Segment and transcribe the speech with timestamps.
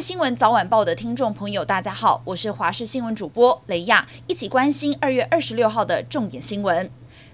[0.00, 6.88] 新闻早晚报的听众朋友，大家好，我是华视新闻主播雷亚，一起关心二月二十六号的重点新闻。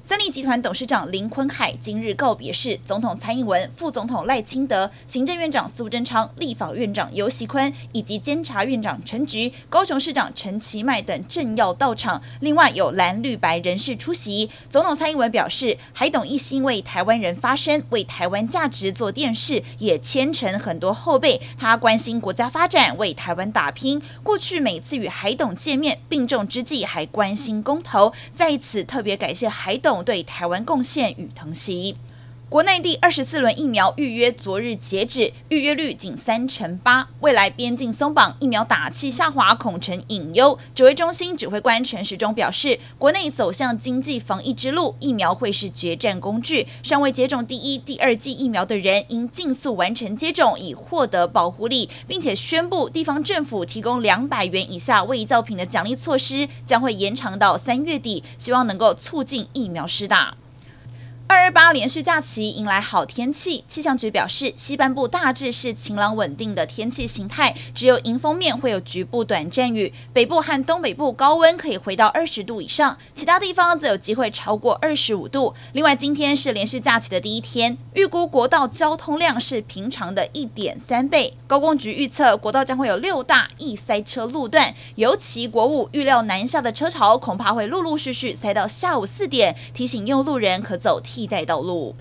[0.07, 14.51] 三立集团董事长林坤海今日告别式，总统蔡英文、副总统赖清德、行政院长苏贞昌、立法院长游锡堃以及监察院长陈菊、高雄市长陈其迈等政要到场，另外有蓝绿白人士出席。
[14.69, 21.41] 总统蔡英文表示，海董一心为台湾人发声，为台湾价值做电视，也牵成很多后辈。
[21.59, 24.03] 他关心国家发展，为台湾打拼。
[24.23, 29.94] 过去每次与海董见面，并重之际还关心公投，在此特别感谢海董。
[30.03, 31.97] 对台湾贡献与疼惜。
[32.51, 37.09] 国内第二十四轮疫苗预约昨日截止，预约率仅三成八。
[37.21, 40.57] 未来边境松绑，疫苗打气下滑，恐成隐忧。
[40.73, 46.69] 指挥中心指挥官陈时中表示，国内走向经济防疫之路，疫苗会是决战工具。
[46.83, 60.37] 尚未接种第一、第二剂疫苗的人，应尽速完成接种，以获得保护力，并且宣布地方政府提供两百元以下卫教品的奖励措施将会延长到三月底，希望能够促进疫苗施打。
[61.27, 69.93] 二二八连续假期迎来好天气，气象局表示，西半部大致是晴朗稳定的天气形态，只有迎风面会有局部短暂雨。
[70.13, 75.55] 北部和东北部高温可以回到二十度以上，其他地方则有机会超过二十五度。
[75.73, 81.35] 另外，今天是连续假期的第一天，预估国道交通量是平常的一点三倍。
[81.47, 91.95] 高工局预测，国道将会有六大易塞车路段，尤其国五预料南下的车潮恐怕会陆陆续续塞到下午四点，提醒用路人可走替代道路。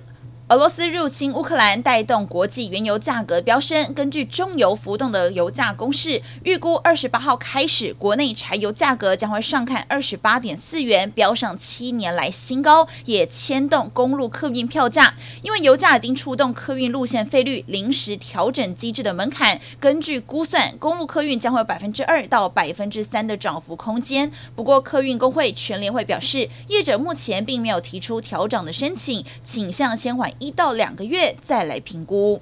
[0.53, 3.91] 俄罗斯入侵乌克兰，带动国际原油价格飙升。
[3.95, 15.15] 根据中油浮动的油价公式，预估二十八号开始，国内柴油价格将会上看二十八点四元，飙上七年来新高，也牵动公路客运票价。
[15.41, 24.31] 因为油价已经触动客运路线费率临时调整机制的门槛，根据估算，公路客运将会有百分之二到百分之三的涨幅空间。
[24.55, 30.31] 不过，客运工会全联会表示，业者目前并没有提出调涨的申请，倾向先缓。
[30.43, 32.41] 一到两个月再来评估。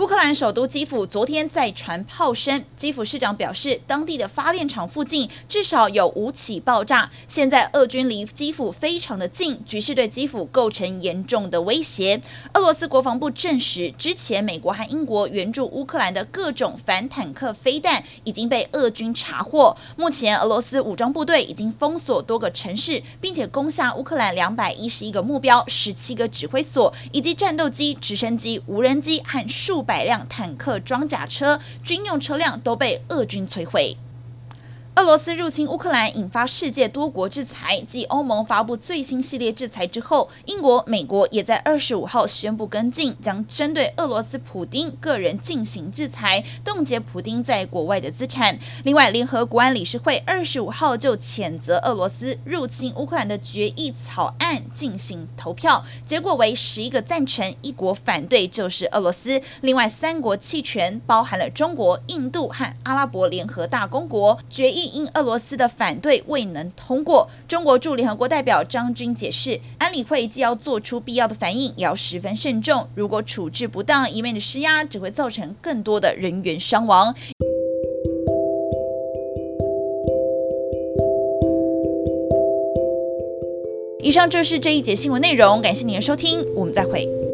[0.00, 7.10] 乌克兰首都基辅昨天再传炮声，基辅市长表示，当地的发电厂附近至少有五起爆炸。
[7.28, 12.22] 现在俄军离基辅非常的近，局势对基辅构成严重的威胁。
[12.54, 19.76] 俄罗斯国防部证实，之前美国和英国援助乌克兰的各种反坦克飞弹已经被俄军查获。
[19.98, 33.96] 目前，俄罗斯武装部队已经封锁多个城市，并且攻下乌克兰两百一十一个目标、十七个指挥所，以及战斗机、直升机、无人机和数百百辆坦克、装甲车、军用车辆都被俄军摧毁。
[35.00, 37.82] 俄罗斯入侵乌克兰，引发世界多国制裁。
[37.88, 48.58] 继欧盟发布最新系列制裁之后，英国、美国也在二十五号宣布跟进，将针对俄罗斯普丁个人进行制裁，冻结普丁在国外的资产。
[48.84, 59.40] 另外，联合国安理事会二十五号就谴责俄罗斯入侵乌克兰的决议草案进行投票，结果为十一个赞成，一国反对，就是俄罗斯。
[59.62, 64.38] 另外三国弃权，包含了中国、印度和阿拉伯联合大公国。
[64.50, 64.89] 决议。
[64.94, 72.88] 因俄罗斯的反对未能通过，中国驻联合国代表张军解释，安理会既要做出必要的反应，也要十分慎重。
[72.94, 77.14] 如果处置不当，一味的施压只会造成更多的人员伤亡。
[84.02, 87.29] 以上就是这一节新闻内容，感谢您的收听，我们再会。